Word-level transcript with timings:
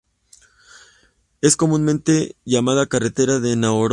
Es 1.41 1.55
comúnmente 1.55 2.35
llamada 2.43 2.87
carretera 2.87 3.39
de 3.39 3.55
Nairobi. 3.55 3.89